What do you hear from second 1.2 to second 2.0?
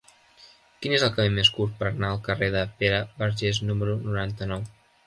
més curt per